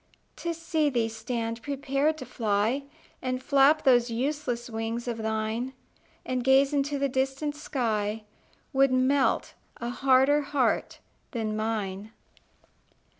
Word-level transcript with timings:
To 0.37 0.51
see 0.51 0.89
thee 0.89 1.09
stand 1.09 1.61
prepared 1.61 2.17
to 2.17 2.25
fly, 2.25 2.85
And 3.21 3.39
flap 3.39 3.83
those 3.83 4.09
useless 4.09 4.67
wings 4.67 5.07
of 5.07 5.19
thine, 5.19 5.73
And 6.25 6.43
gaze 6.43 6.73
into 6.73 6.97
the 6.97 7.07
distant 7.07 7.55
sky, 7.55 8.23
Would 8.73 8.91
melt 8.91 9.53
a 9.77 9.89
harder 9.91 10.41
heart 10.41 10.97
than 11.33 11.55
mine. 11.55 12.11